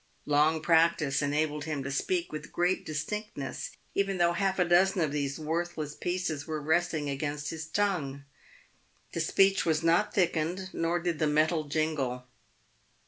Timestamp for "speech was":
9.19-9.83